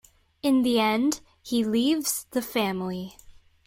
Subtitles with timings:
[0.41, 3.17] In the end he leaves the family.